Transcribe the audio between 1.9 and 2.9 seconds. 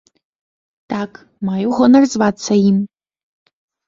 звацца ім.